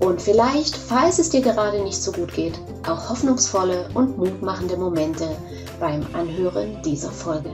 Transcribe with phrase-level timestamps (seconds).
[0.00, 5.36] und vielleicht, falls es dir gerade nicht so gut geht, auch hoffnungsvolle und mutmachende Momente
[5.80, 7.50] beim Anhören dieser Folge.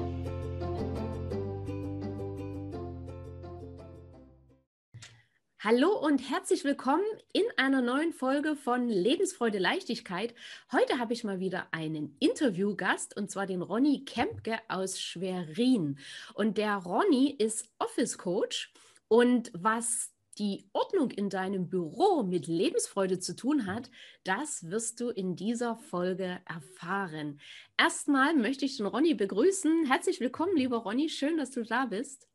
[5.58, 10.34] Hallo und herzlich willkommen in einer neuen Folge von Lebensfreude Leichtigkeit.
[10.70, 15.98] Heute habe ich mal wieder einen Interviewgast und zwar den Ronny Kempke aus Schwerin.
[16.34, 18.74] Und der Ronny ist Office Coach
[19.08, 23.90] und was die Ordnung in deinem Büro mit Lebensfreude zu tun hat,
[24.24, 27.40] das wirst du in dieser Folge erfahren.
[27.76, 29.86] Erstmal möchte ich den Ronny begrüßen.
[29.86, 31.08] Herzlich willkommen, lieber Ronny.
[31.08, 32.28] Schön, dass du da bist.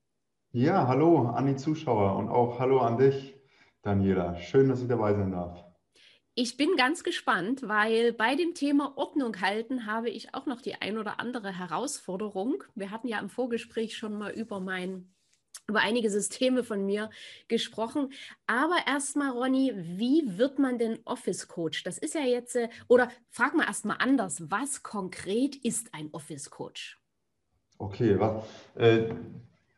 [0.51, 3.35] Ja, hallo an die Zuschauer und auch hallo an dich,
[3.83, 4.35] Daniela.
[4.37, 5.63] Schön, dass ich dabei sein darf.
[6.35, 10.75] Ich bin ganz gespannt, weil bei dem Thema Ordnung halten habe ich auch noch die
[10.75, 12.63] ein oder andere Herausforderung.
[12.75, 15.13] Wir hatten ja im Vorgespräch schon mal über mein
[15.69, 17.09] über einige Systeme von mir
[17.47, 18.11] gesprochen.
[18.47, 21.83] Aber erstmal, Ronny, wie wird man denn Office Coach?
[21.83, 26.49] Das ist ja jetzt, äh, oder frag mal erstmal anders, was konkret ist ein Office
[26.49, 26.99] Coach?
[27.77, 28.43] Okay, was,
[28.75, 29.13] äh,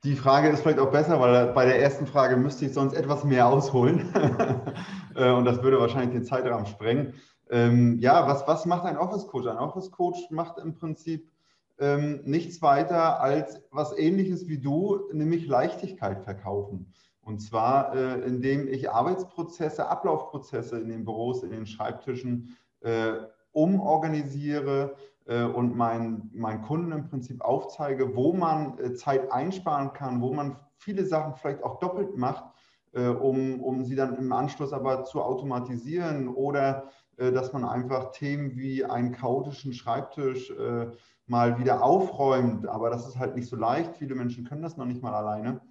[0.04, 3.24] die Frage ist vielleicht auch besser, weil bei der ersten Frage müsste ich sonst etwas
[3.24, 4.12] mehr ausholen.
[5.14, 7.16] Äh, und das würde wahrscheinlich den Zeitrahmen sprengen.
[7.50, 9.46] Ähm, ja, was, was macht ein Office Coach?
[9.46, 11.30] Ein Office Coach macht im Prinzip
[11.82, 16.94] ähm, nichts weiter als was ähnliches wie du, nämlich Leichtigkeit verkaufen.
[17.22, 23.14] Und zwar, äh, indem ich Arbeitsprozesse, Ablaufprozesse in den Büros, in den Schreibtischen äh,
[23.52, 30.22] umorganisiere äh, und meinen, meinen Kunden im Prinzip aufzeige, wo man äh, Zeit einsparen kann,
[30.22, 32.44] wo man viele Sachen vielleicht auch doppelt macht,
[32.94, 38.12] äh, um, um sie dann im Anschluss aber zu automatisieren oder äh, dass man einfach
[38.12, 40.54] Themen wie einen chaotischen Schreibtisch
[41.28, 42.68] mal wieder aufräumt.
[42.68, 43.98] Aber das ist halt nicht so leicht.
[43.98, 45.62] Viele Menschen können das noch nicht mal alleine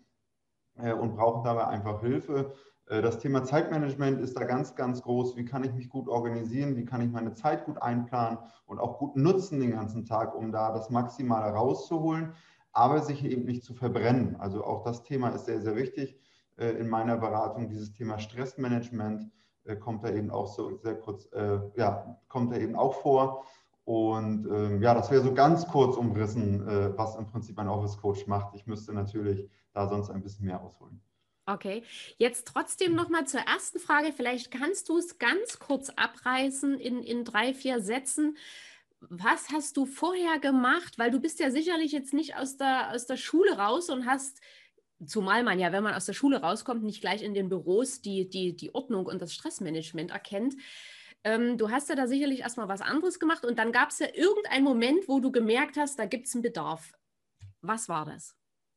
[0.77, 2.53] äh, und brauchen dabei einfach Hilfe.
[2.87, 5.37] Äh, das Thema Zeitmanagement ist da ganz, ganz groß.
[5.37, 6.77] Wie kann ich mich gut organisieren?
[6.77, 10.53] Wie kann ich meine Zeit gut einplanen und auch gut nutzen den ganzen Tag, um
[10.53, 12.34] da das Maximale rauszuholen,
[12.72, 14.37] aber sich eben nicht zu verbrennen.
[14.37, 16.19] Also auch das Thema ist sehr, sehr wichtig
[16.56, 17.69] äh, in meiner Beratung.
[17.69, 19.31] Dieses Thema Stressmanagement
[19.78, 21.28] kommt da eben auch so sehr kurz,
[21.77, 23.44] ja, kommt da eben auch vor.
[23.91, 27.97] Und ähm, ja, das wäre so ganz kurz umrissen, äh, was im Prinzip ein Office
[27.97, 28.55] Coach macht.
[28.55, 31.01] Ich müsste natürlich da sonst ein bisschen mehr ausholen.
[31.45, 31.83] Okay,
[32.17, 34.12] jetzt trotzdem nochmal zur ersten Frage.
[34.12, 38.37] Vielleicht kannst du es ganz kurz abreißen in, in drei, vier Sätzen.
[39.00, 40.97] Was hast du vorher gemacht?
[40.97, 44.41] Weil du bist ja sicherlich jetzt nicht aus der, aus der Schule raus und hast,
[45.05, 48.29] zumal man ja, wenn man aus der Schule rauskommt, nicht gleich in den Büros die,
[48.29, 50.55] die, die Ordnung und das Stressmanagement erkennt.
[51.25, 54.06] Ähm, du hast ja da sicherlich erstmal was anderes gemacht und dann gab es ja
[54.14, 56.92] irgendeinen Moment, wo du gemerkt hast, da gibt es einen Bedarf.
[57.60, 58.34] Was war das?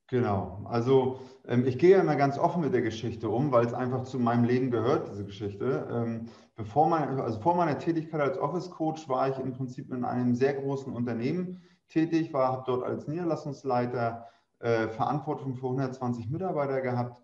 [0.07, 3.73] Genau, also ähm, ich gehe ja immer ganz offen mit der Geschichte um, weil es
[3.73, 5.87] einfach zu meinem Leben gehört, diese Geschichte.
[5.89, 10.03] Ähm, bevor mein, also vor meiner Tätigkeit als Office Coach war ich im Prinzip in
[10.03, 14.27] einem sehr großen Unternehmen tätig, war, habe dort als Niederlassungsleiter
[14.59, 17.21] äh, Verantwortung für 120 Mitarbeiter gehabt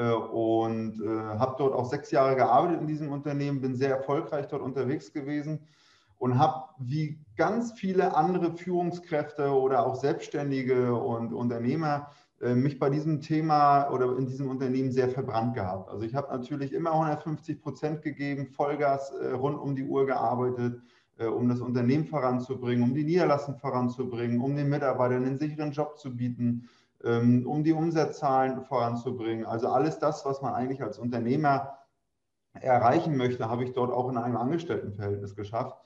[0.00, 4.62] und äh, habe dort auch sechs Jahre gearbeitet in diesem Unternehmen, bin sehr erfolgreich dort
[4.62, 5.60] unterwegs gewesen
[6.18, 12.08] und habe wie ganz viele andere Führungskräfte oder auch Selbstständige und Unternehmer
[12.40, 15.90] äh, mich bei diesem Thema oder in diesem Unternehmen sehr verbrannt gehabt.
[15.90, 20.80] Also ich habe natürlich immer 150 Prozent gegeben, Vollgas rund um die Uhr gearbeitet,
[21.18, 26.16] um das Unternehmen voranzubringen, um die Niederlassung voranzubringen, um den Mitarbeitern einen sicheren Job zu
[26.16, 26.68] bieten
[27.04, 29.44] um die Umsatzzahlen voranzubringen.
[29.44, 31.78] Also alles das, was man eigentlich als Unternehmer
[32.54, 35.76] erreichen möchte, habe ich dort auch in einem Angestelltenverhältnis geschafft.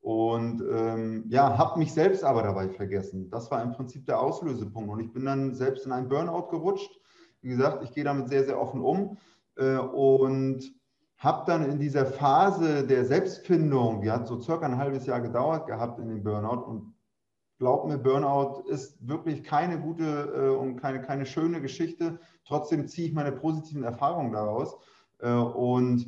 [0.00, 3.30] Und ähm, ja, habe mich selbst aber dabei vergessen.
[3.30, 4.90] Das war im Prinzip der Auslösepunkt.
[4.90, 6.90] Und ich bin dann selbst in einen Burnout gerutscht.
[7.40, 9.16] Wie gesagt, ich gehe damit sehr, sehr offen um
[9.56, 10.62] äh, und
[11.18, 15.66] habe dann in dieser Phase der Selbstfindung, die hat so circa ein halbes Jahr gedauert
[15.66, 16.93] gehabt in dem Burnout und
[17.64, 22.18] glaub mir, Burnout ist wirklich keine gute äh, und keine, keine schöne Geschichte.
[22.44, 24.76] Trotzdem ziehe ich meine positiven Erfahrungen daraus.
[25.20, 26.04] Äh, und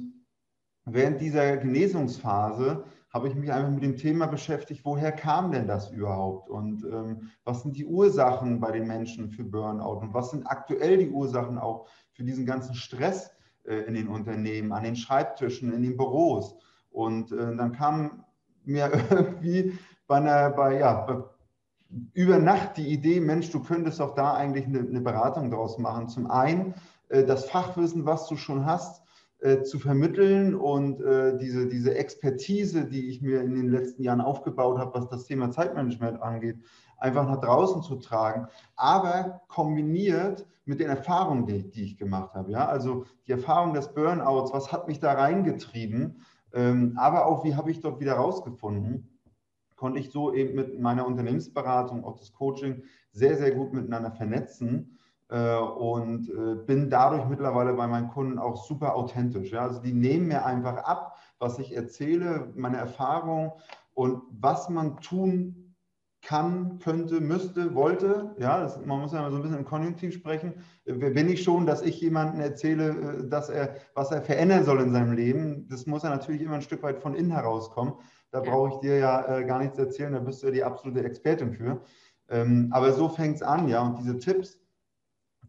[0.85, 5.91] während dieser Genesungsphase habe ich mich einfach mit dem Thema beschäftigt, woher kam denn das
[5.91, 6.51] überhaupt?
[6.51, 10.01] Und ähm, was sind die Ursachen bei den Menschen für Burnout?
[10.01, 13.31] Und was sind aktuell die Ursachen auch für diesen ganzen Stress
[13.65, 16.55] äh, in den Unternehmen, an den Schreibtischen, in den Büros?
[16.91, 18.27] Und äh, dann kam
[18.67, 19.73] mir irgendwie
[20.07, 21.31] bei einer, bei, ja,
[22.15, 26.09] über Nacht die Idee, Mensch, du könntest auch da eigentlich eine, eine Beratung draus machen.
[26.09, 26.75] Zum einen
[27.09, 29.03] äh, das Fachwissen, was du schon hast,
[29.41, 34.21] äh, zu vermitteln und äh, diese, diese Expertise, die ich mir in den letzten Jahren
[34.21, 36.57] aufgebaut habe, was das Thema Zeitmanagement angeht,
[36.99, 42.51] einfach nach draußen zu tragen, aber kombiniert mit den Erfahrungen, die, die ich gemacht habe.
[42.51, 42.67] Ja?
[42.67, 46.23] Also die Erfahrung des Burnouts, was hat mich da reingetrieben,
[46.55, 49.16] ähm, aber auch, wie habe ich dort wieder rausgefunden,
[49.77, 52.83] konnte ich so eben mit meiner Unternehmensberatung, auch das Coaching,
[53.13, 58.57] sehr, sehr gut miteinander vernetzen äh, und äh, bin dadurch mittlerweile bei meinen Kunden auch
[58.65, 59.53] super authentisch.
[59.53, 59.63] Ja?
[59.63, 63.53] Also die nehmen mir einfach ab, was ich erzähle, meine Erfahrung
[63.95, 65.67] und was man tun
[66.23, 68.35] kann, könnte, müsste, wollte.
[68.39, 70.55] Ja, das, man muss ja mal so ein bisschen im Konjunktiv sprechen.
[70.85, 74.93] Wenn ich schon, dass ich jemandem erzähle, äh, dass er, was er verändern soll in
[74.93, 77.95] seinem Leben, das muss ja natürlich immer ein Stück weit von innen herauskommen.
[78.31, 81.05] Da brauche ich dir ja äh, gar nichts erzählen, da bist du ja die absolute
[81.05, 81.81] Expertin für.
[82.29, 83.83] Ähm, aber so fängt es an, ja.
[83.83, 84.61] Und diese Tipps,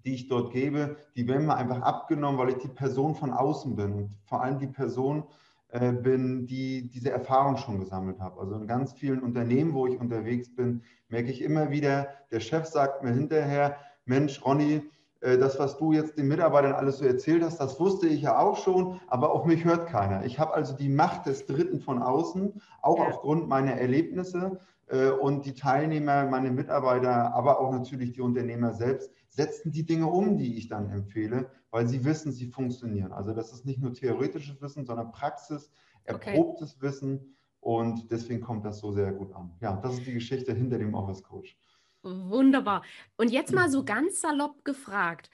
[0.05, 3.75] die ich dort gebe, die werden mir einfach abgenommen, weil ich die Person von außen
[3.75, 5.23] bin und vor allem die Person,
[5.69, 8.39] äh, bin, die diese Erfahrung schon gesammelt habe.
[8.39, 12.65] Also in ganz vielen Unternehmen, wo ich unterwegs bin, merke ich immer wieder, der Chef
[12.65, 14.89] sagt mir hinterher, Mensch, Ronny,
[15.21, 18.57] das, was du jetzt den Mitarbeitern alles so erzählt hast, das wusste ich ja auch
[18.57, 20.25] schon, aber auf mich hört keiner.
[20.25, 23.07] Ich habe also die Macht des Dritten von außen, auch ja.
[23.07, 29.11] aufgrund meiner Erlebnisse äh, und die Teilnehmer, meine Mitarbeiter, aber auch natürlich die Unternehmer selbst,
[29.29, 33.11] setzen die Dinge um, die ich dann empfehle, weil sie wissen, sie funktionieren.
[33.11, 35.71] Also das ist nicht nur theoretisches Wissen, sondern Praxis,
[36.03, 36.87] erprobtes okay.
[36.87, 39.53] Wissen und deswegen kommt das so sehr gut an.
[39.59, 41.57] Ja, das ist die Geschichte hinter dem Office Coach.
[42.07, 42.83] Wunderbar.
[43.17, 45.29] Und jetzt mal so ganz salopp gefragt,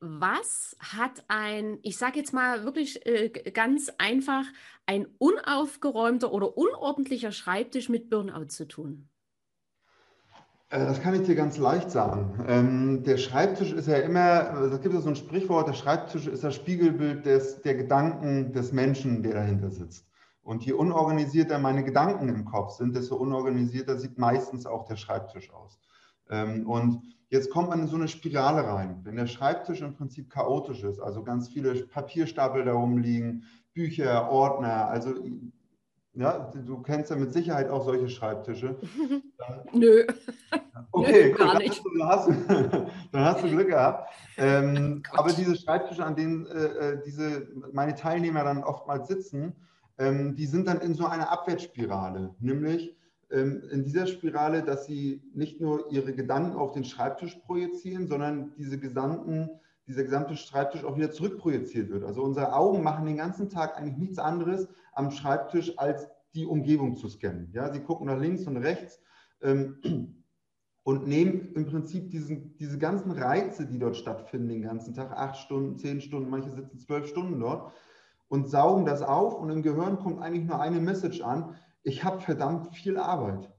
[0.00, 4.44] was hat ein, ich sage jetzt mal wirklich äh, ganz einfach,
[4.86, 9.08] ein unaufgeräumter oder unordentlicher Schreibtisch mit Burnout zu tun?
[10.70, 12.44] Äh, das kann ich dir ganz leicht sagen.
[12.46, 16.44] Ähm, der Schreibtisch ist ja immer, es gibt ja so ein Sprichwort, der Schreibtisch ist
[16.44, 20.06] das Spiegelbild des, der Gedanken des Menschen, der dahinter sitzt.
[20.42, 25.50] Und je unorganisierter meine Gedanken im Kopf sind, desto unorganisierter sieht meistens auch der Schreibtisch
[25.50, 25.78] aus.
[26.30, 29.00] Ähm, und jetzt kommt man in so eine Spirale rein.
[29.04, 33.44] Wenn der Schreibtisch im Prinzip chaotisch ist, also ganz viele Papierstapel da rumliegen,
[33.74, 35.14] Bücher, Ordner, also
[36.16, 38.76] ja, du kennst ja mit Sicherheit auch solche Schreibtische.
[39.72, 40.06] Nö.
[40.90, 41.82] Okay, Nö, gar gut, nicht.
[41.98, 42.32] Dann hast, du,
[43.12, 44.12] dann hast du Glück gehabt.
[44.36, 49.56] Ähm, oh aber diese Schreibtische, an denen äh, äh, diese, meine Teilnehmer dann oftmals sitzen,
[49.98, 52.34] ähm, die sind dann in so einer Abwärtsspirale.
[52.38, 52.96] Nämlich,
[53.40, 58.78] in dieser Spirale, dass sie nicht nur ihre Gedanken auf den Schreibtisch projizieren, sondern diese
[58.78, 59.50] gesamten,
[59.86, 62.04] dieser gesamte Schreibtisch auch wieder zurückprojiziert wird.
[62.04, 66.96] Also unsere Augen machen den ganzen Tag eigentlich nichts anderes am Schreibtisch, als die Umgebung
[66.96, 67.50] zu scannen.
[67.52, 69.00] Ja, sie gucken nach links und rechts
[69.42, 70.22] ähm,
[70.84, 75.38] und nehmen im Prinzip diesen, diese ganzen Reize, die dort stattfinden, den ganzen Tag, acht
[75.38, 77.72] Stunden, zehn Stunden, manche sitzen zwölf Stunden dort
[78.28, 82.20] und saugen das auf und im Gehirn kommt eigentlich nur eine Message an, ich habe
[82.20, 83.50] verdammt viel Arbeit.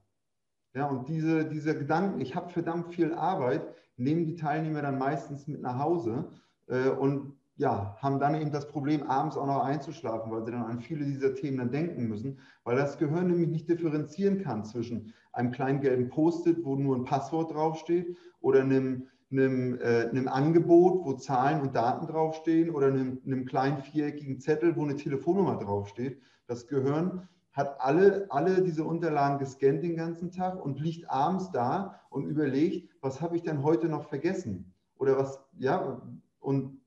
[0.74, 5.46] Ja, und diese, diese Gedanken, ich habe verdammt viel Arbeit, nehmen die Teilnehmer dann meistens
[5.46, 6.28] mit nach Hause
[6.66, 10.64] äh, und ja, haben dann eben das Problem, abends auch noch einzuschlafen, weil sie dann
[10.64, 15.14] an viele dieser Themen dann denken müssen, weil das Gehirn nämlich nicht differenzieren kann zwischen
[15.32, 21.06] einem kleinen gelben Post-it, wo nur ein Passwort draufsteht, oder einem, einem, äh, einem Angebot,
[21.06, 26.20] wo Zahlen und Daten draufstehen, oder einem, einem kleinen viereckigen Zettel, wo eine Telefonnummer draufsteht.
[26.46, 32.00] Das Gehirn hat alle, alle diese Unterlagen gescannt den ganzen Tag und liegt abends da
[32.10, 34.74] und überlegt, was habe ich denn heute noch vergessen?
[34.98, 36.02] Oder was, ja,
[36.38, 36.80] und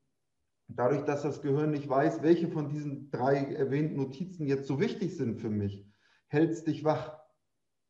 [0.67, 5.17] dadurch, dass das Gehirn nicht weiß, welche von diesen drei erwähnten Notizen jetzt so wichtig
[5.17, 5.87] sind für mich,
[6.27, 7.17] hält es dich wach.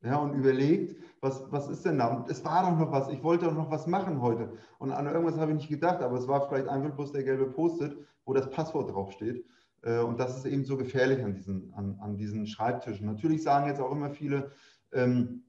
[0.02, 2.08] Ja, und überlegt, was, was ist denn da?
[2.08, 4.54] Und es war doch noch was, ich wollte doch noch was machen heute.
[4.78, 7.48] Und an irgendwas habe ich nicht gedacht, aber es war vielleicht einfach bloß der gelbe
[7.48, 9.46] Post-it, wo das Passwort draufsteht.
[9.84, 13.06] Äh, und das ist eben so gefährlich an diesen, an, an diesen Schreibtischen.
[13.06, 14.52] Natürlich sagen jetzt auch immer viele,
[14.92, 15.44] ähm,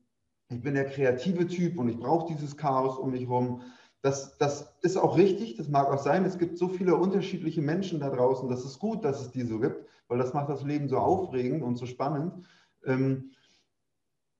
[0.48, 3.62] ich bin der kreative Typ und ich brauche dieses Chaos um mich herum.
[4.02, 6.24] Das, das ist auch richtig, das mag auch sein.
[6.24, 8.48] Es gibt so viele unterschiedliche Menschen da draußen.
[8.48, 11.62] Das ist gut, dass es die so gibt, weil das macht das Leben so aufregend
[11.62, 12.46] und so spannend.
[12.84, 13.30] Ähm,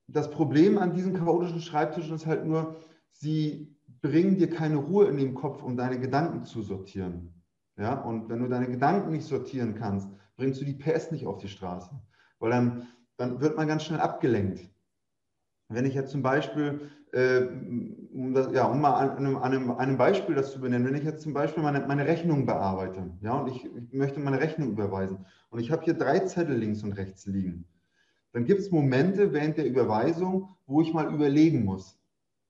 [0.07, 2.75] das Problem an diesen chaotischen Schreibtischen ist halt nur,
[3.11, 7.40] sie bringen dir keine Ruhe in den Kopf, um deine Gedanken zu sortieren.
[7.77, 7.93] Ja?
[8.01, 11.47] Und wenn du deine Gedanken nicht sortieren kannst, bringst du die PS nicht auf die
[11.47, 11.89] Straße.
[12.39, 12.87] Weil dann,
[13.17, 14.69] dann wird man ganz schnell abgelenkt.
[15.69, 17.41] Wenn ich jetzt zum Beispiel, äh,
[18.13, 21.03] um, das, ja, um mal an einem, an einem, Beispiel das zu benennen, wenn ich
[21.03, 25.25] jetzt zum Beispiel meine, meine Rechnung bearbeite, ja, und ich, ich möchte meine Rechnung überweisen
[25.49, 27.65] und ich habe hier drei Zettel links und rechts liegen,
[28.33, 31.97] dann gibt es Momente während der Überweisung, wo ich mal überlegen muss.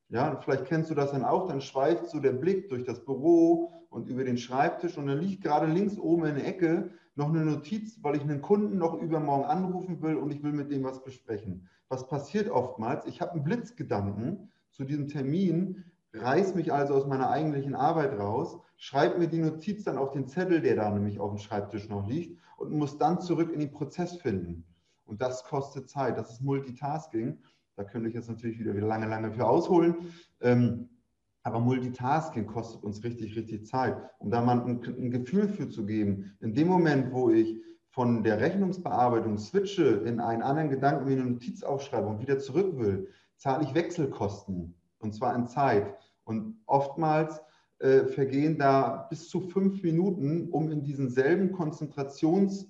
[0.10, 3.81] Ja, vielleicht kennst du das dann auch, dann schweift so der Blick durch das Büro
[3.92, 7.44] und über den Schreibtisch und dann liegt gerade links oben in der Ecke noch eine
[7.44, 11.04] Notiz, weil ich einen Kunden noch übermorgen anrufen will und ich will mit dem was
[11.04, 11.68] besprechen.
[11.90, 13.06] Was passiert oftmals?
[13.06, 15.84] Ich habe einen Blitzgedanken zu diesem Termin,
[16.14, 20.28] reiß mich also aus meiner eigentlichen Arbeit raus, schreibe mir die Notiz dann auf den
[20.28, 23.72] Zettel, der da nämlich auf dem Schreibtisch noch liegt und muss dann zurück in den
[23.72, 24.64] Prozess finden.
[25.04, 27.40] Und das kostet Zeit, das ist Multitasking.
[27.76, 29.96] Da könnte ich jetzt natürlich wieder, lange, lange für ausholen.
[30.40, 30.88] Ähm,
[31.44, 33.98] aber Multitasking kostet uns richtig, richtig Zeit.
[34.20, 38.24] Um da mal ein, ein, Gefühl für zu geben, in dem Moment, wo ich von
[38.24, 43.10] der Rechnungsbearbeitung switche in einen anderen Gedanken wie eine Notiz aufschreibe und wieder zurück will,
[43.38, 45.96] zahle ich Wechselkosten und zwar in Zeit.
[46.24, 47.42] Und oftmals
[47.80, 52.68] äh, vergehen da bis zu fünf Minuten, um in diesen selben Konzentrations-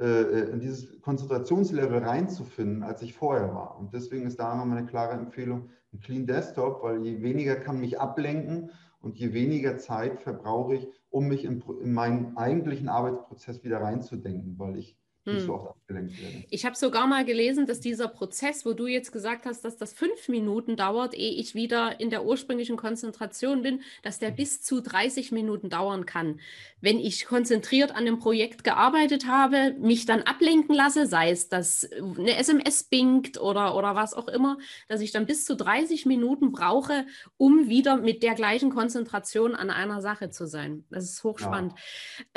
[0.00, 3.78] in dieses Konzentrationslevel reinzufinden, als ich vorher war.
[3.78, 7.80] Und deswegen ist da immer meine klare Empfehlung, ein Clean Desktop, weil je weniger kann
[7.80, 13.62] mich ablenken und je weniger Zeit verbrauche ich, um mich in, in meinen eigentlichen Arbeitsprozess
[13.64, 14.96] wieder reinzudenken, weil ich
[15.34, 15.60] nicht so hm.
[15.60, 16.44] oft abgelenkt werden.
[16.50, 19.92] Ich habe sogar mal gelesen, dass dieser Prozess, wo du jetzt gesagt hast, dass das
[19.92, 24.80] fünf Minuten dauert, ehe ich wieder in der ursprünglichen Konzentration bin, dass der bis zu
[24.80, 26.40] 30 Minuten dauern kann.
[26.80, 31.88] Wenn ich konzentriert an dem Projekt gearbeitet habe, mich dann ablenken lasse, sei es, dass
[31.92, 34.58] eine SMS bingt oder, oder was auch immer,
[34.88, 37.06] dass ich dann bis zu 30 Minuten brauche,
[37.36, 40.84] um wieder mit der gleichen Konzentration an einer Sache zu sein.
[40.90, 41.74] Das ist hochspannend.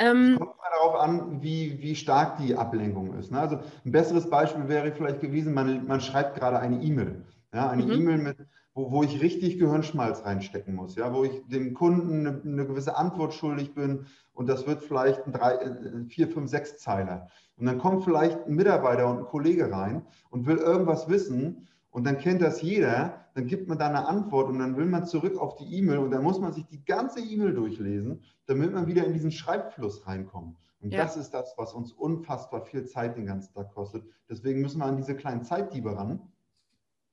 [0.00, 0.10] Ja.
[0.10, 3.30] Ähm, kommt mal darauf an, wie, wie stark die Ablenkung Ablenkung ist.
[3.30, 3.40] Ne?
[3.40, 7.24] Also ein besseres Beispiel wäre vielleicht gewesen, man, man schreibt gerade eine E-Mail.
[7.52, 7.92] Ja, eine mhm.
[7.92, 8.36] E-Mail mit,
[8.74, 12.96] wo, wo ich richtig Gehirnschmalz reinstecken muss, ja, wo ich dem Kunden eine, eine gewisse
[12.96, 17.28] Antwort schuldig bin und das wird vielleicht ein drei, äh, vier, fünf, sechs Zeiler.
[17.56, 22.04] Und dann kommt vielleicht ein Mitarbeiter und ein Kollege rein und will irgendwas wissen und
[22.04, 25.38] dann kennt das jeder, dann gibt man da eine Antwort und dann will man zurück
[25.38, 29.04] auf die E-Mail und dann muss man sich die ganze E-Mail durchlesen, damit man wieder
[29.04, 30.56] in diesen Schreibfluss reinkommt.
[30.84, 31.02] Und ja.
[31.02, 34.04] das ist das, was uns unfassbar viel Zeit den ganzen Tag kostet.
[34.28, 36.20] Deswegen müssen wir an diese kleinen Zeitdiebe ran,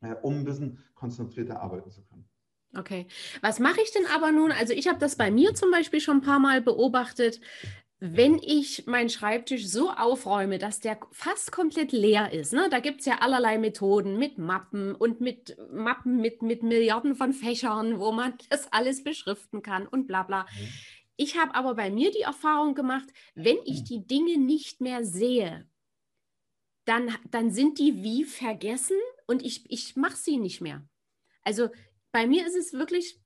[0.01, 2.25] äh, um ein bisschen konzentrierter arbeiten zu können.
[2.77, 3.07] Okay.
[3.41, 4.51] Was mache ich denn aber nun?
[4.51, 7.39] Also ich habe das bei mir zum Beispiel schon ein paar Mal beobachtet.
[7.99, 12.67] Wenn ich meinen Schreibtisch so aufräume, dass der fast komplett leer ist, ne?
[12.69, 17.31] da gibt es ja allerlei Methoden mit Mappen und mit Mappen mit, mit Milliarden von
[17.31, 20.43] Fächern, wo man das alles beschriften kann und bla bla.
[20.43, 20.67] Mhm.
[21.21, 23.85] Ich habe aber bei mir die Erfahrung gemacht, wenn ich hm.
[23.85, 25.69] die Dinge nicht mehr sehe,
[26.85, 28.97] dann, dann sind die wie vergessen
[29.27, 30.83] und ich, ich mache sie nicht mehr.
[31.43, 31.69] Also
[32.11, 33.21] bei mir ist es wirklich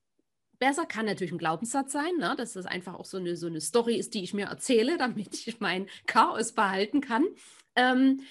[0.59, 2.35] besser, kann natürlich ein Glaubenssatz sein, ne?
[2.37, 5.47] dass das einfach auch so eine, so eine Story ist, die ich mir erzähle, damit
[5.47, 7.23] ich mein Chaos behalten kann.
[7.77, 8.23] Ähm,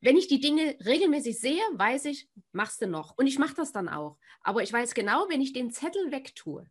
[0.00, 3.18] wenn ich die Dinge regelmäßig sehe, weiß ich, machst du noch.
[3.18, 4.16] Und ich mache das dann auch.
[4.40, 6.70] Aber ich weiß genau, wenn ich den Zettel wegtue,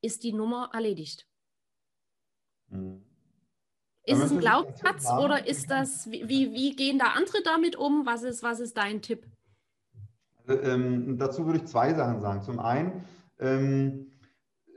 [0.00, 1.28] ist die Nummer erledigt.
[2.70, 3.02] Mhm.
[4.04, 8.06] Ist es ein Glaubenssatz oder ist das, wie, wie gehen da andere damit um?
[8.06, 9.26] Was ist, was ist dein Tipp?
[10.46, 12.40] Also, ähm, dazu würde ich zwei Sachen sagen.
[12.40, 13.04] Zum einen
[13.38, 14.06] ähm,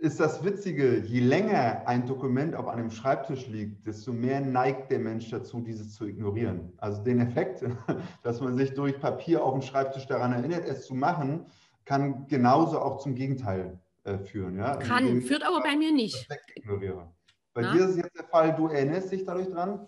[0.01, 4.99] ist das Witzige, je länger ein Dokument auf einem Schreibtisch liegt, desto mehr neigt der
[4.99, 6.73] Mensch dazu, dieses zu ignorieren.
[6.77, 7.63] Also den Effekt,
[8.23, 11.45] dass man sich durch Papier auf dem Schreibtisch daran erinnert, es zu machen,
[11.85, 14.57] kann genauso auch zum Gegenteil äh, führen.
[14.57, 14.75] Ja?
[14.75, 16.27] Kann, führt aber bei mir nicht.
[16.55, 17.07] Ignoriere.
[17.53, 17.73] Bei Na?
[17.73, 19.87] dir ist jetzt der Fall, du erinnerst dich dadurch dran.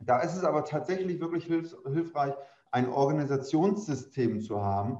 [0.00, 2.34] Da ist es aber tatsächlich wirklich hilf hilfreich,
[2.70, 4.98] ein Organisationssystem zu haben,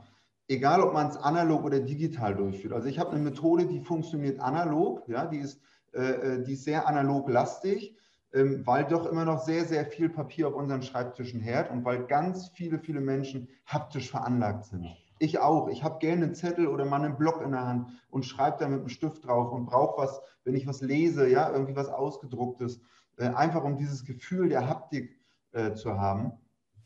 [0.48, 2.72] egal ob man es analog oder digital durchführt.
[2.72, 5.60] Also ich habe eine Methode, die funktioniert analog, ja, die ist,
[5.92, 6.00] äh,
[6.36, 7.98] äh, die ist sehr analog lastig,
[8.32, 12.06] ähm, weil doch immer noch sehr, sehr viel Papier auf unseren Schreibtischen hört und weil
[12.06, 14.96] ganz viele, viele Menschen haptisch veranlagt sind.
[15.24, 15.68] Ich auch.
[15.68, 18.68] Ich habe gerne einen Zettel oder mal einen Block in der Hand und schreibe da
[18.68, 22.82] mit einem Stift drauf und brauche was, wenn ich was lese, ja, irgendwie was ausgedrucktes,
[23.16, 25.18] äh, einfach um dieses Gefühl der Haptik
[25.52, 26.32] äh, zu haben.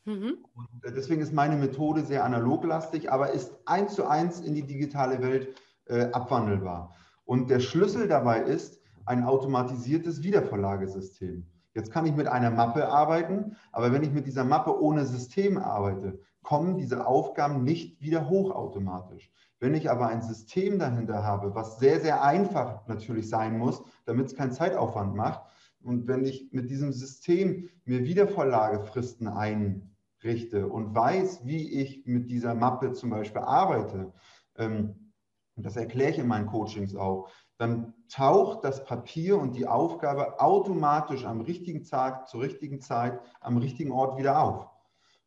[0.04, 0.38] Mhm.
[0.54, 4.64] Und äh, deswegen ist meine Methode sehr analoglastig, aber ist eins zu eins in die
[4.64, 6.94] digitale Welt äh, abwandelbar.
[7.24, 11.44] Und der Schlüssel dabei ist ein automatisiertes Wiedervorlagesystem.
[11.74, 15.58] Jetzt kann ich mit einer Mappe arbeiten, aber wenn ich mit dieser Mappe ohne System
[15.58, 19.30] arbeite, kommen diese Aufgaben nicht wieder hoch automatisch.
[19.60, 24.28] Wenn ich aber ein System dahinter habe, was sehr, sehr einfach natürlich sein muss, damit
[24.28, 25.42] es keinen Zeitaufwand macht,
[25.82, 32.54] und wenn ich mit diesem System mir Wiedervorlagefristen einrichte und weiß, wie ich mit dieser
[32.54, 34.14] Mappe zum Beispiel arbeite,
[34.56, 35.12] ähm,
[35.54, 37.28] das erkläre ich in meinen Coachings auch,
[37.58, 43.58] dann taucht das Papier und die Aufgabe automatisch am richtigen Tag, zur richtigen Zeit, am
[43.58, 44.77] richtigen Ort wieder auf.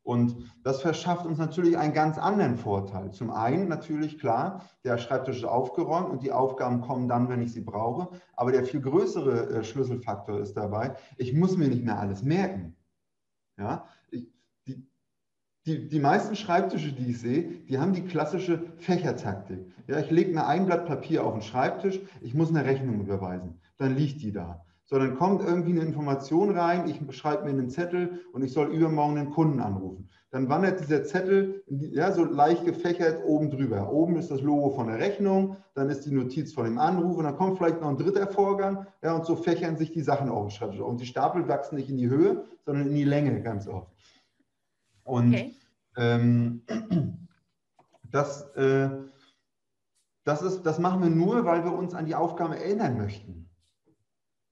[0.03, 3.11] Und das verschafft uns natürlich einen ganz anderen Vorteil.
[3.11, 7.53] Zum einen natürlich klar, der Schreibtisch ist aufgeräumt und die Aufgaben kommen dann, wenn ich
[7.53, 8.09] sie brauche.
[8.35, 12.75] Aber der viel größere äh, Schlüsselfaktor ist dabei, ich muss mir nicht mehr alles merken.
[13.59, 14.27] Ja, ich,
[14.65, 14.87] die,
[15.67, 19.59] die, die meisten Schreibtische, die ich sehe, die haben die klassische Fächertaktik.
[19.87, 23.61] Ja, ich lege mir ein Blatt Papier auf den Schreibtisch, ich muss eine Rechnung überweisen.
[23.77, 28.25] Dann liegt die da sondern kommt irgendwie eine Information rein, ich schreibe mir einen Zettel
[28.33, 30.09] und ich soll übermorgen einen Kunden anrufen.
[30.31, 33.89] Dann wandert dieser Zettel ja, so leicht gefächert oben drüber.
[33.89, 37.23] Oben ist das Logo von der Rechnung, dann ist die Notiz von dem Anruf und
[37.23, 38.85] dann kommt vielleicht noch ein dritter Vorgang.
[39.01, 40.81] Ja, und so fächern sich die Sachen auf dem Schreibtisch.
[40.81, 43.91] Und die Stapel wachsen nicht in die Höhe, sondern in die Länge ganz oft.
[45.03, 45.55] Und okay.
[45.95, 46.63] ähm,
[48.11, 48.89] das, äh,
[50.25, 53.50] das, ist, das machen wir nur, weil wir uns an die Aufgabe erinnern möchten.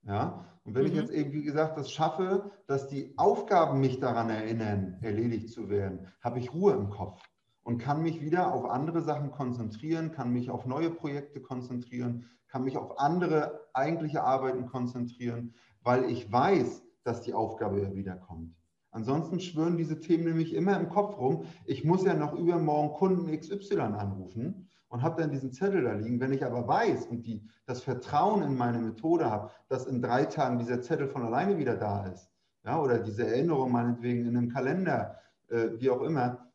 [0.02, 0.46] Ja?
[0.64, 0.88] Und wenn mhm.
[0.88, 5.68] ich jetzt eben, wie gesagt, das schaffe, dass die Aufgaben mich daran erinnern, erledigt zu
[5.68, 7.22] werden, habe ich Ruhe im Kopf
[7.62, 12.64] und kann mich wieder auf andere Sachen konzentrieren, kann mich auf neue Projekte konzentrieren, kann
[12.64, 18.54] mich auf andere eigentliche Arbeiten konzentrieren, weil ich weiß, dass die Aufgabe ja wiederkommt.
[18.90, 21.44] Ansonsten schwören diese Themen nämlich immer im Kopf rum.
[21.64, 26.20] Ich muss ja noch übermorgen Kunden XY anrufen und habe dann diesen Zettel da liegen.
[26.20, 30.26] Wenn ich aber weiß und die, das Vertrauen in meine Methode habe, dass in drei
[30.26, 32.28] Tagen dieser Zettel von alleine wieder da ist,
[32.64, 35.18] ja, oder diese Erinnerung meinetwegen in einem Kalender,
[35.48, 36.52] äh, wie auch immer,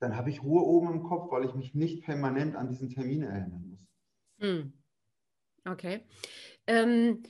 [0.00, 3.22] dann habe ich Ruhe oben im Kopf, weil ich mich nicht permanent an diesen Termin
[3.22, 3.86] erinnern muss.
[4.38, 4.72] Hm.
[5.64, 6.00] Okay.
[6.66, 7.22] Ähm.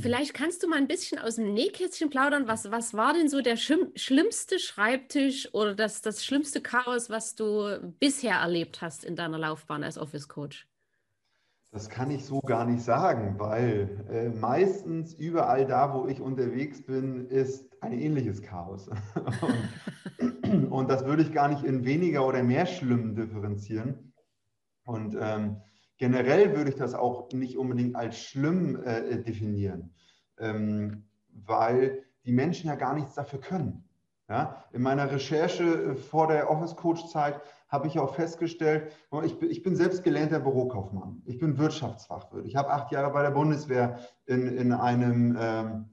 [0.00, 2.46] Vielleicht kannst du mal ein bisschen aus dem Nähkästchen plaudern.
[2.46, 7.78] Was, was war denn so der schlimmste Schreibtisch oder das, das schlimmste Chaos, was du
[8.00, 10.66] bisher erlebt hast in deiner Laufbahn als Office Coach?
[11.72, 16.84] Das kann ich so gar nicht sagen, weil äh, meistens überall da, wo ich unterwegs
[16.84, 18.90] bin, ist ein ähnliches Chaos.
[20.42, 24.12] und, und, das würde ich gar nicht in weniger oder mehr schlimm differenzieren.
[24.84, 25.62] Und ähm,
[26.02, 29.94] Generell würde ich das auch nicht unbedingt als schlimm äh, definieren,
[30.36, 33.84] ähm, weil die Menschen ja gar nichts dafür können.
[34.28, 34.64] Ja?
[34.72, 38.90] In meiner Recherche äh, vor der Office Coach Zeit habe ich auch festgestellt,
[39.24, 41.22] ich bin, ich bin selbst gelernter Bürokaufmann.
[41.24, 42.46] Ich bin Wirtschaftsfachwirt.
[42.46, 45.84] Ich habe acht Jahre bei der Bundeswehr in, in einem, ähm,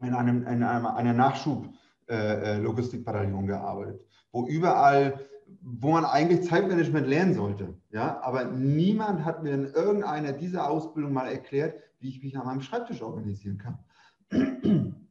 [0.00, 5.20] in einem, in einem, einer Nachschub-Logistikbataillon äh, äh gearbeitet, wo überall
[5.62, 7.74] wo man eigentlich Zeitmanagement lernen sollte.
[7.90, 8.20] Ja?
[8.22, 12.60] Aber niemand hat mir in irgendeiner dieser Ausbildungen mal erklärt, wie ich mich an meinem
[12.60, 13.78] Schreibtisch organisieren kann.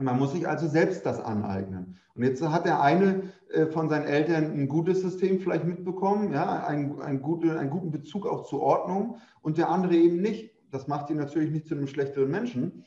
[0.00, 1.98] Man muss sich also selbst das aneignen.
[2.14, 6.64] Und jetzt hat der eine äh, von seinen Eltern ein gutes System vielleicht mitbekommen, ja,
[6.64, 10.54] einen, einen, gute, einen guten Bezug auch zur Ordnung und der andere eben nicht.
[10.70, 12.84] Das macht ihn natürlich nicht zu einem schlechteren Menschen.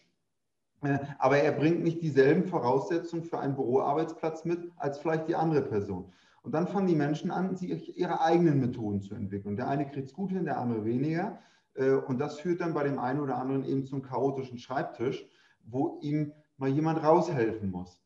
[0.84, 5.62] Äh, aber er bringt nicht dieselben Voraussetzungen für einen Büroarbeitsplatz mit als vielleicht die andere
[5.62, 6.12] Person.
[6.43, 9.56] Und dann fangen die Menschen an, sich ihre eigenen Methoden zu entwickeln.
[9.56, 11.39] Der eine kriegt es gut hin, der andere weniger.
[11.75, 15.25] Äh, und das führt dann bei dem einen oder anderen eben zum chaotischen Schreibtisch,
[15.63, 18.01] wo ihm mal jemand raushelfen muss.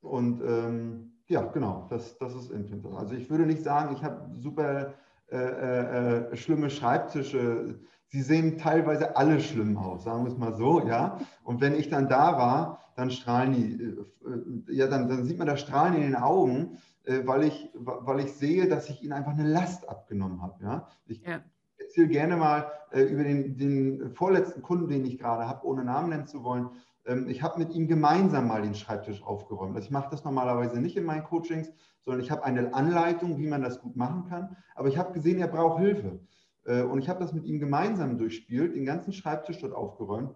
[0.00, 2.96] Und ähm, ja, genau, das, das ist interessant.
[2.96, 4.94] Also ich würde nicht sagen, ich habe super
[5.28, 7.80] äh, äh, äh, schlimme Schreibtische.
[8.08, 11.18] Sie sehen teilweise alle schlimm aus, sagen wir es mal so, ja.
[11.42, 15.48] Und wenn ich dann da war, dann strahlen die, äh, ja, dann, dann sieht man
[15.48, 19.32] das Strahlen in den Augen, äh, weil, ich, weil ich sehe, dass ich ihnen einfach
[19.32, 20.62] eine Last abgenommen habe.
[20.62, 20.88] Ja?
[21.06, 21.40] Ich ja.
[21.78, 26.10] erzähle gerne mal äh, über den, den, vorletzten Kunden, den ich gerade habe, ohne Namen
[26.10, 26.70] nennen zu wollen.
[27.06, 29.76] Ähm, ich habe mit ihm gemeinsam mal den Schreibtisch aufgeräumt.
[29.76, 31.72] Also ich mache das normalerweise nicht in meinen Coachings,
[32.04, 34.56] sondern ich habe eine Anleitung, wie man das gut machen kann.
[34.74, 36.20] Aber ich habe gesehen, er braucht Hilfe.
[36.64, 40.34] Äh, und ich habe das mit ihm gemeinsam durchspielt, den ganzen Schreibtisch dort aufgeräumt.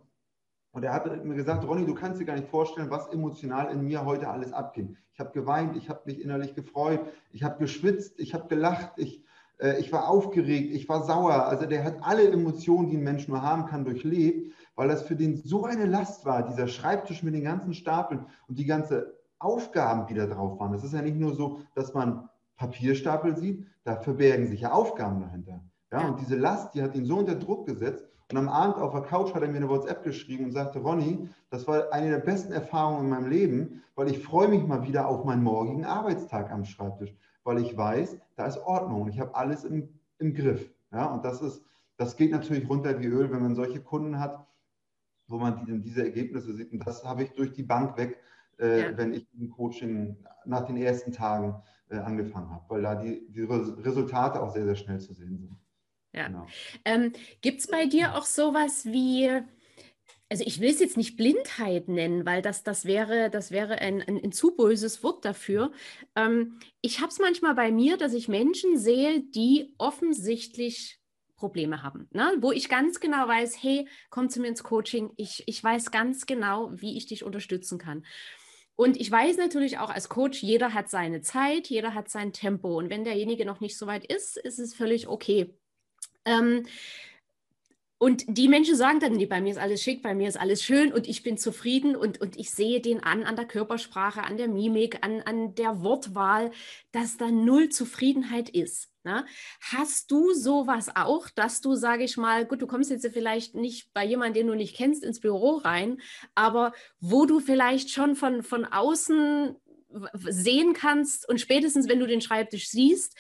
[0.73, 3.83] Und er hat mir gesagt, Ronny, du kannst dir gar nicht vorstellen, was emotional in
[3.83, 4.97] mir heute alles abging.
[5.13, 7.01] Ich habe geweint, ich habe mich innerlich gefreut,
[7.33, 9.25] ich habe geschwitzt, ich habe gelacht, ich,
[9.59, 11.47] äh, ich war aufgeregt, ich war sauer.
[11.47, 15.17] Also der hat alle Emotionen, die ein Mensch nur haben kann, durchlebt, weil das für
[15.17, 20.07] den so eine Last war, dieser Schreibtisch mit den ganzen Stapeln und die ganze Aufgaben,
[20.07, 20.73] die da drauf waren.
[20.73, 25.21] Das ist ja nicht nur so, dass man Papierstapel sieht, da verbergen sich ja Aufgaben
[25.21, 25.65] dahinter.
[25.91, 28.93] Ja, und diese Last, die hat ihn so unter Druck gesetzt, und am Abend auf
[28.93, 32.19] der Couch hat er mir eine WhatsApp geschrieben und sagte, Ronny, das war eine der
[32.19, 36.51] besten Erfahrungen in meinem Leben, weil ich freue mich mal wieder auf meinen morgigen Arbeitstag
[36.53, 39.89] am Schreibtisch, weil ich weiß, da ist Ordnung und ich habe alles im,
[40.19, 40.71] im Griff.
[40.93, 41.65] Ja, und das ist,
[41.97, 44.47] das geht natürlich runter wie Öl, wenn man solche Kunden hat,
[45.27, 46.73] wo man die, diese Ergebnisse sieht.
[46.73, 48.17] Und das habe ich durch die Bank weg,
[48.61, 48.97] äh, ja.
[48.97, 51.57] wenn ich im Coaching nach den ersten Tagen
[51.89, 55.57] äh, angefangen habe, weil da die, die Resultate auch sehr, sehr schnell zu sehen sind.
[56.13, 56.27] Ja.
[56.27, 56.47] Genau.
[56.85, 59.31] Ähm, Gibt es bei dir auch sowas wie
[60.33, 64.01] also ich will es jetzt nicht Blindheit nennen, weil das, das wäre, das wäre ein,
[64.01, 65.73] ein, ein zu böses Wort dafür.
[66.15, 71.01] Ähm, ich habe es manchmal bei mir, dass ich Menschen sehe, die offensichtlich
[71.35, 72.35] Probleme haben, ne?
[72.41, 76.27] wo ich ganz genau weiß, hey, komm zu mir ins Coaching, ich, ich weiß ganz
[76.27, 78.05] genau, wie ich dich unterstützen kann.
[78.77, 82.79] Und ich weiß natürlich auch als Coach, jeder hat seine Zeit, jeder hat sein Tempo.
[82.79, 85.55] Und wenn derjenige noch nicht so weit ist, ist es völlig okay.
[86.25, 86.67] Ähm,
[88.03, 90.91] und die Menschen sagen dann, bei mir ist alles schick, bei mir ist alles schön
[90.91, 94.49] und ich bin zufrieden und, und ich sehe den an, an der Körpersprache, an der
[94.49, 96.51] Mimik, an, an der Wortwahl,
[96.93, 98.89] dass da null Zufriedenheit ist.
[99.05, 99.27] Ne?
[99.61, 103.93] Hast du sowas auch, dass du, sage ich mal, gut, du kommst jetzt vielleicht nicht
[103.93, 106.01] bei jemandem, den du nicht kennst, ins Büro rein,
[106.35, 109.57] aber wo du vielleicht schon von, von außen
[110.15, 113.15] sehen kannst und spätestens, wenn du den Schreibtisch siehst,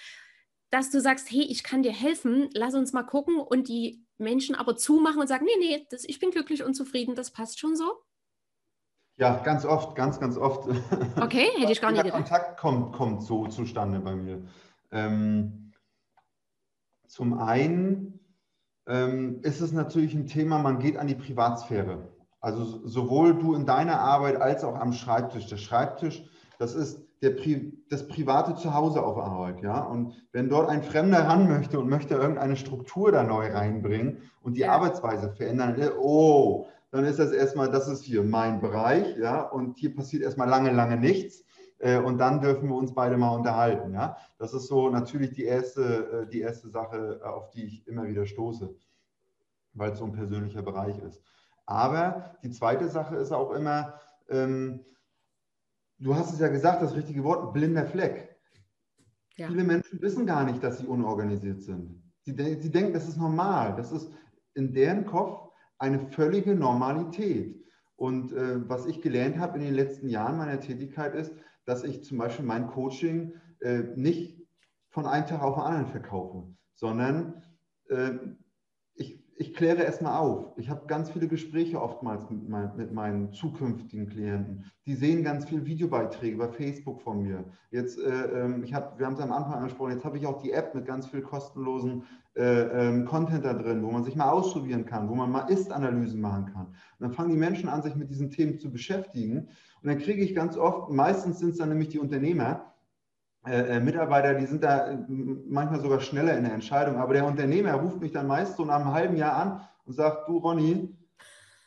[0.70, 4.54] dass du sagst, hey, ich kann dir helfen, lass uns mal gucken und die Menschen
[4.54, 7.76] aber zumachen und sagen, nee, nee, das, ich bin glücklich und zufrieden, das passt schon
[7.76, 7.90] so?
[9.16, 10.68] Ja, ganz oft, ganz, ganz oft.
[11.20, 12.16] Okay, hätte ich gar nicht gedacht.
[12.16, 14.42] Kontakt kommt, kommt so zustande bei mir.
[14.92, 15.72] Ähm,
[17.06, 18.20] zum einen
[18.87, 22.09] ähm, ist es natürlich ein Thema, man geht an die Privatsphäre.
[22.40, 25.46] Also sowohl du in deiner Arbeit als auch am Schreibtisch.
[25.46, 26.24] Der Schreibtisch,
[26.59, 29.62] das ist der Pri das private Zuhause auf Arbeit.
[29.62, 29.80] Ja?
[29.80, 34.56] Und wenn dort ein Fremder ran möchte und möchte irgendeine Struktur da neu reinbringen und
[34.56, 34.72] die ja.
[34.72, 39.78] Arbeitsweise verändern, äh, oh, dann ist das erstmal, das ist hier mein Bereich, ja, und
[39.78, 41.44] hier passiert erstmal lange, lange nichts.
[41.78, 43.94] Äh, und dann dürfen wir uns beide mal unterhalten.
[43.94, 44.16] Ja?
[44.38, 48.26] Das ist so natürlich die erste, äh, die erste Sache, auf die ich immer wieder
[48.26, 48.74] stoße,
[49.74, 51.22] weil es so ein persönlicher Bereich ist.
[51.66, 53.94] Aber die zweite Sache ist auch immer,
[54.28, 54.80] ähm,
[56.00, 58.36] du hast es ja gesagt, das richtige Wort, blinder Fleck.
[59.36, 59.48] Ja.
[59.48, 62.02] Viele Menschen wissen gar nicht, dass sie unorganisiert sind.
[62.22, 63.74] Sie, de sie denken, das ist normal.
[63.76, 64.10] Das ist
[64.54, 67.56] in deren Kopf eine völlige Normalität.
[67.96, 71.32] Und äh, was ich gelernt habe in den letzten Jahren meiner Tätigkeit ist,
[71.64, 74.46] dass ich zum Beispiel mein Coaching äh, nicht
[74.88, 77.42] von einem Tag auf den anderen verkaufe, sondern
[77.88, 78.12] äh,
[79.40, 80.53] ich kläre erstmal auf.
[80.59, 84.66] Ich habe ganz viele Gespräche oftmals mit, mein, mit, meinen zukünftigen Klienten.
[84.85, 87.46] Die sehen ganz viele Videobeiträge bei Facebook von mir.
[87.70, 90.42] Jetzt, äh, ähm, ich hab, wir haben es am Anfang angesprochen, jetzt habe ich auch
[90.42, 92.03] die App mit ganz viel kostenlosen
[92.37, 96.20] äh, ähm, Content da drin, wo man sich mal ausprobieren kann, wo man mal Ist-Analysen
[96.20, 96.66] machen kann.
[96.66, 99.48] Und dann fangen die Menschen an, sich mit diesen Themen zu beschäftigen.
[99.83, 102.69] Und dann kriege ich ganz oft, meistens sind es dann nämlich die Unternehmer,
[103.46, 106.96] äh, äh, Mitarbeiter, die sind da äh, manchmal sogar schneller in der Entscheidung.
[106.96, 110.29] Aber der Unternehmer ruft mich dann meist so nach einem halben Jahr an und sagt,
[110.29, 110.94] du Ronny,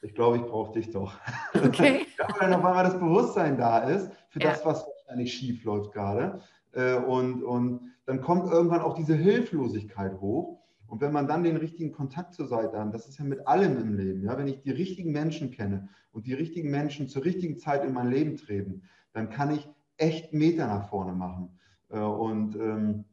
[0.03, 1.13] ich glaube, ich brauche dich doch.
[1.55, 2.05] Okay.
[2.19, 4.49] ja, weil dann auf einmal das Bewusstsein da ist für ja.
[4.49, 6.41] das, was wahrscheinlich schief läuft gerade.
[6.73, 10.59] Äh, und, und dann kommt irgendwann auch diese Hilflosigkeit hoch.
[10.87, 13.77] Und wenn man dann den richtigen Kontakt zur Seite hat, das ist ja mit allem
[13.79, 17.57] im Leben, ja, wenn ich die richtigen Menschen kenne und die richtigen Menschen zur richtigen
[17.57, 18.83] Zeit in mein Leben treten,
[19.13, 21.57] dann kann ich echt Meter nach vorne machen.
[21.93, 23.05] Äh, und ähm,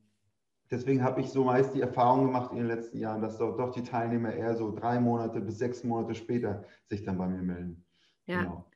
[0.71, 3.71] deswegen habe ich so meist die Erfahrung gemacht in den letzten Jahren, dass doch, doch
[3.71, 7.85] die Teilnehmer eher so drei Monate bis sechs Monate später sich dann bei mir melden.
[8.27, 8.43] Ja.
[8.43, 8.67] Genau.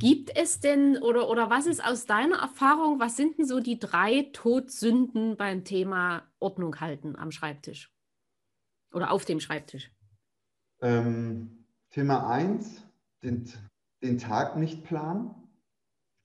[0.00, 3.78] Gibt es denn oder, oder was ist aus deiner Erfahrung, was sind denn so die
[3.78, 7.94] drei Todsünden beim Thema Ordnung halten am Schreibtisch
[8.92, 9.92] oder auf dem Schreibtisch?
[10.80, 12.82] Ähm, Thema 1,
[13.22, 13.48] den,
[14.02, 15.32] den Tag nicht planen.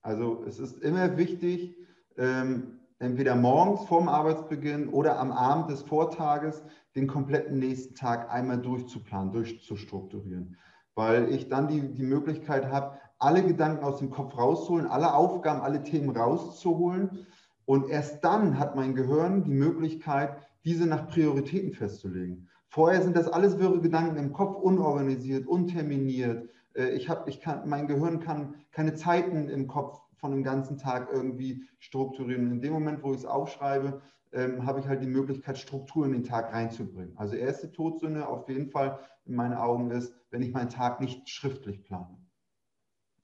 [0.01, 1.77] Also es ist immer wichtig,
[2.17, 6.63] ähm, entweder morgens vorm Arbeitsbeginn oder am Abend des Vortages
[6.95, 10.57] den kompletten nächsten Tag einmal durchzuplanen, durchzustrukturieren.
[10.95, 15.61] Weil ich dann die, die Möglichkeit habe, alle Gedanken aus dem Kopf rauszuholen, alle Aufgaben,
[15.61, 17.25] alle Themen rauszuholen.
[17.65, 22.49] Und erst dann hat mein Gehirn die Möglichkeit, diese nach Prioritäten festzulegen.
[22.69, 26.49] Vorher sind das alles wirre Gedanken im Kopf, unorganisiert, unterminiert.
[26.73, 30.77] Äh, ich habe, ich kann, mein Gehirn kann keine Zeiten im Kopf von dem ganzen
[30.77, 32.45] Tag irgendwie strukturieren.
[32.45, 34.01] Und in dem Moment, wo ich es aufschreibe,
[34.33, 37.17] ähm, habe ich halt die Möglichkeit, Struktur in den Tag reinzubringen.
[37.17, 41.29] Also erste Todsünde auf jeden Fall in meinen Augen ist, wenn ich meinen Tag nicht
[41.29, 42.17] schriftlich plane.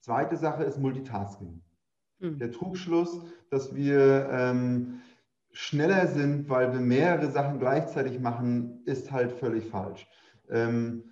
[0.00, 1.62] Zweite Sache ist Multitasking.
[2.20, 2.38] Mhm.
[2.38, 5.00] Der Trugschluss, dass wir ähm,
[5.52, 10.06] schneller sind, weil wir mehrere Sachen gleichzeitig machen, ist halt völlig falsch.
[10.50, 11.04] Ähm,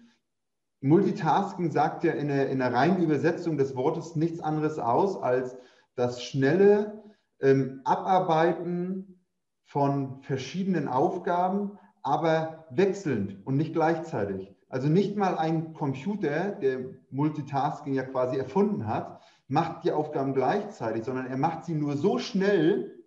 [0.80, 5.56] Multitasking sagt ja in der, in der reinen Übersetzung des Wortes nichts anderes aus als
[5.94, 7.02] das schnelle
[7.40, 9.20] ähm, Abarbeiten
[9.64, 14.54] von verschiedenen Aufgaben, aber wechselnd und nicht gleichzeitig.
[14.68, 21.04] Also nicht mal ein Computer, der Multitasking ja quasi erfunden hat, macht die Aufgaben gleichzeitig,
[21.04, 23.04] sondern er macht sie nur so schnell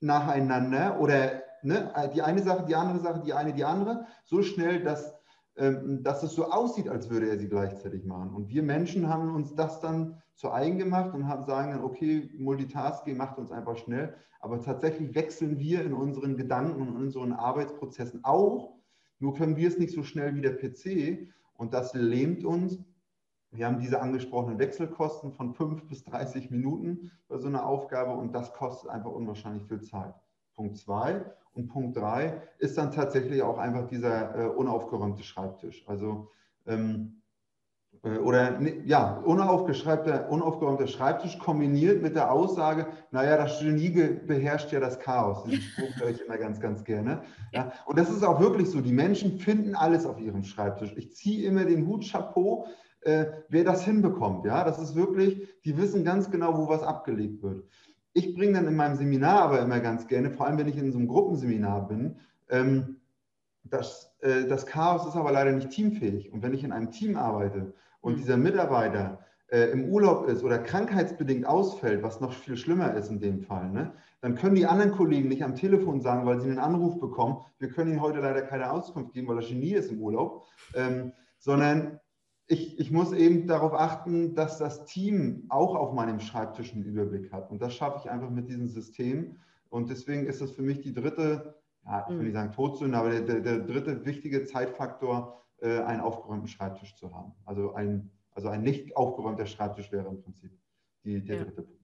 [0.00, 4.82] nacheinander oder ne, die eine Sache, die andere Sache, die eine, die andere, so schnell,
[4.82, 5.19] dass
[6.02, 8.30] dass es so aussieht, als würde er sie gleichzeitig machen.
[8.30, 12.30] Und wir Menschen haben uns das dann zu eigen gemacht und haben, sagen dann, okay,
[12.38, 14.14] Multitasking macht uns einfach schnell.
[14.40, 18.74] Aber tatsächlich wechseln wir in unseren Gedanken und in unseren Arbeitsprozessen auch.
[19.18, 21.28] Nur können wir es nicht so schnell wie der PC.
[21.52, 22.78] Und das lähmt uns.
[23.50, 28.32] Wir haben diese angesprochenen Wechselkosten von 5 bis 30 Minuten bei so einer Aufgabe und
[28.32, 30.14] das kostet einfach unwahrscheinlich viel Zeit.
[30.54, 31.24] Punkt 2.
[31.52, 35.84] Und Punkt 3 ist dann tatsächlich auch einfach dieser äh, unaufgeräumte Schreibtisch.
[35.88, 36.30] Also
[36.66, 37.20] ähm,
[38.02, 44.80] äh, oder ja, unaufgeschreibter, unaufgeräumter Schreibtisch kombiniert mit der Aussage, naja, das Genie beherrscht ja
[44.80, 45.44] das Chaos.
[45.44, 47.22] Diesen Spruch höre ich immer ganz, ganz gerne.
[47.52, 48.80] Ja, und das ist auch wirklich so.
[48.80, 50.92] Die Menschen finden alles auf ihrem Schreibtisch.
[50.96, 52.66] Ich ziehe immer den Hut Chapeau,
[53.02, 54.44] äh, wer das hinbekommt.
[54.46, 57.64] Ja, das ist wirklich, die wissen ganz genau, wo was abgelegt wird.
[58.12, 60.92] Ich bringe dann in meinem Seminar aber immer ganz gerne, vor allem wenn ich in
[60.92, 62.16] so einem Gruppenseminar bin,
[62.48, 62.96] ähm,
[63.64, 66.32] das, äh, das Chaos ist aber leider nicht teamfähig.
[66.32, 68.16] Und wenn ich in einem Team arbeite und mhm.
[68.16, 73.20] dieser Mitarbeiter äh, im Urlaub ist oder krankheitsbedingt ausfällt, was noch viel schlimmer ist in
[73.20, 76.58] dem Fall, ne, dann können die anderen Kollegen nicht am Telefon sagen, weil sie einen
[76.58, 80.00] Anruf bekommen, wir können Ihnen heute leider keine Auskunft geben, weil das Genie ist im
[80.00, 80.44] Urlaub,
[80.74, 82.00] ähm, sondern
[82.50, 87.32] ich, ich muss eben darauf achten, dass das Team auch auf meinem Schreibtisch einen Überblick
[87.32, 87.48] hat.
[87.48, 89.38] Und das schaffe ich einfach mit diesem System.
[89.68, 91.54] Und deswegen ist das für mich die dritte,
[91.86, 92.34] ja, ich will nicht mhm.
[92.34, 97.32] sagen Todsünde, aber der, der, der dritte wichtige Zeitfaktor, äh, einen aufgeräumten Schreibtisch zu haben.
[97.44, 100.50] Also ein, also ein nicht aufgeräumter Schreibtisch wäre im Prinzip
[101.04, 101.44] die, der ja.
[101.44, 101.80] dritte Punkt.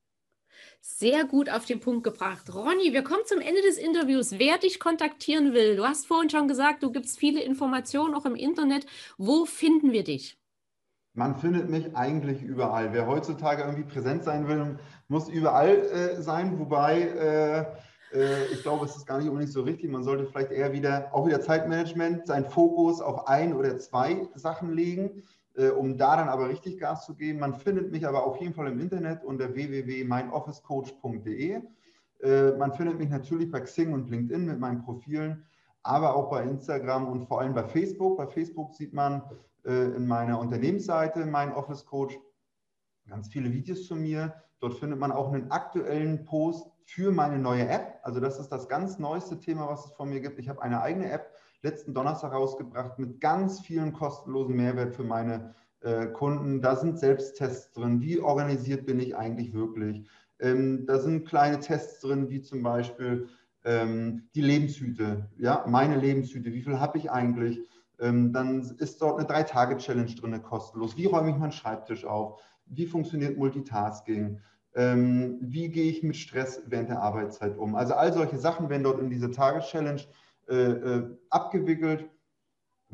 [0.81, 2.53] Sehr gut auf den Punkt gebracht.
[2.53, 4.33] Ronny, wir kommen zum Ende des Interviews.
[4.33, 8.35] Wer dich kontaktieren will, du hast vorhin schon gesagt, du gibst viele Informationen auch im
[8.35, 8.87] Internet.
[9.17, 10.41] Wo finden wir dich?
[11.17, 12.93] Man findet mich eigentlich überall.
[12.93, 16.59] Wer heutzutage irgendwie präsent sein will, muss überall äh, sein.
[16.59, 17.65] Wobei äh,
[18.13, 19.91] äh, ich glaube, es ist gar nicht unbedingt so richtig.
[19.91, 24.73] Man sollte vielleicht eher wieder, auch wieder Zeitmanagement, seinen Fokus auf ein oder zwei Sachen
[24.73, 25.23] legen,
[25.55, 27.39] äh, um da dann aber richtig Gas zu geben.
[27.41, 31.61] Man findet mich aber auf jeden Fall im Internet unter www.meinofficecoach.de.
[32.23, 35.45] Äh, man findet mich natürlich bei Xing und LinkedIn mit meinen Profilen,
[35.87, 38.19] aber auch bei Instagram und vor allem bei Facebook.
[38.19, 39.23] Bei Facebook sieht man
[39.65, 42.19] äh, in meiner Unternehmensseite, mein Office Coach,
[43.09, 44.35] ganz viele Videos zu mir.
[44.61, 48.01] Dort findet man auch einen aktuellen Post für meine neue App.
[48.03, 50.39] Also das ist das ganz neueste Thema, was es von mir gibt.
[50.39, 55.55] Ich habe eine eigene App letzten Donnerstag rausgebracht mit ganz vielen kostenlosen Mehrwert für meine
[55.81, 56.63] äh, Kunden.
[56.63, 58.01] Da sind Selbsttests drin.
[58.01, 60.09] Wie organisiert bin ich eigentlich wirklich?
[60.39, 63.29] Ähm, da sind kleine Tests drin, wie zum Beispiel
[63.67, 65.29] ähm, die Lebenshüte.
[65.37, 66.53] Ja, meine Lebenshüte.
[66.55, 67.59] Wie viel habe ich eigentlich?
[67.99, 70.97] Ähm, dann ist dort eine Drei-Tage-Challenge drin, kostenlos.
[70.97, 72.41] Wie räume ich meinen Schreibtisch auf?
[72.67, 74.41] Wie funktioniert Multitasking?
[74.75, 77.75] Ähm, wie gehe ich mit Stress während der Arbeitszeit um?
[77.75, 80.03] Also all solche Sachen werden dort in diese Tageschallenge
[80.49, 82.09] äh, äh, abgewickelt.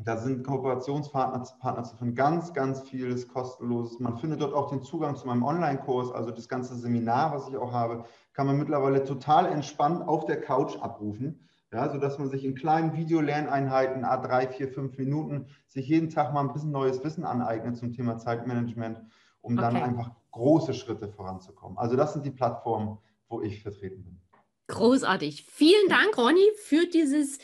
[0.05, 3.99] Da sind Kooperationspartner Partner zu finden, ganz, ganz vieles kostenloses.
[3.99, 7.55] Man findet dort auch den Zugang zu meinem Online-Kurs, also das ganze Seminar, was ich
[7.55, 11.39] auch habe, kann man mittlerweile total entspannt auf der Couch abrufen
[11.73, 16.41] ja, sodass man sich in kleinen Videolerneinheiten, A3, 4, 5 Minuten, sich jeden Tag mal
[16.41, 19.01] ein bisschen neues Wissen aneignet zum Thema Zeitmanagement,
[19.41, 19.61] um okay.
[19.61, 21.77] dann einfach große Schritte voranzukommen.
[21.79, 24.21] Also das sind die Plattformen, wo ich vertreten bin.
[24.67, 25.45] Großartig.
[25.51, 27.39] Vielen Dank, Ronny, für dieses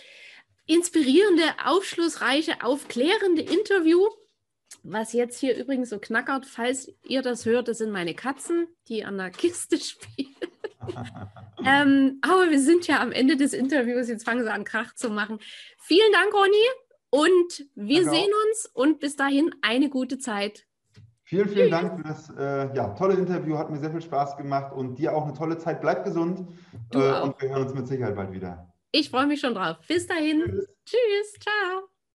[0.69, 4.07] inspirierende, aufschlussreiche, aufklärende Interview.
[4.83, 9.03] Was jetzt hier übrigens so knackert, falls ihr das hört, das sind meine Katzen, die
[9.03, 10.35] an der Kiste spielen.
[11.65, 14.07] ähm, aber wir sind ja am Ende des Interviews.
[14.07, 15.39] Jetzt fangen sie an, Krach zu machen.
[15.79, 16.55] Vielen Dank, Ronny.
[17.09, 18.47] Und wir Danke sehen auch.
[18.47, 20.67] uns und bis dahin eine gute Zeit.
[21.23, 23.57] Vielen, vielen Dank für das äh, ja, tolle Interview.
[23.57, 25.81] Hat mir sehr viel Spaß gemacht und dir auch eine tolle Zeit.
[25.81, 26.47] Bleib gesund
[26.93, 28.68] äh, und wir hören uns mit Sicherheit bald wieder.
[28.91, 29.77] Ich freue mich schon drauf.
[29.87, 30.41] Bis dahin.
[30.41, 30.67] Tschüss.
[30.85, 31.33] Tschüss.
[31.39, 31.88] Ciao.